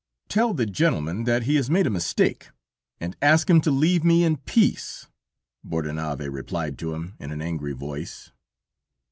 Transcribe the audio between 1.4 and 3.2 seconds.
he has made a mistake, and